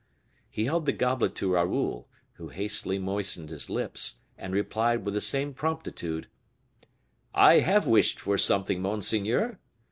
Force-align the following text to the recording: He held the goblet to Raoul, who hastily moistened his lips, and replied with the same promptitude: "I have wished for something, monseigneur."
He 0.49 0.65
held 0.65 0.87
the 0.87 0.93
goblet 0.93 1.35
to 1.35 1.51
Raoul, 1.53 2.09
who 2.33 2.49
hastily 2.49 2.97
moistened 2.97 3.51
his 3.51 3.69
lips, 3.69 4.15
and 4.35 4.51
replied 4.51 5.05
with 5.05 5.13
the 5.13 5.21
same 5.21 5.53
promptitude: 5.53 6.25
"I 7.35 7.59
have 7.59 7.85
wished 7.85 8.19
for 8.19 8.35
something, 8.39 8.81
monseigneur." 8.81 9.59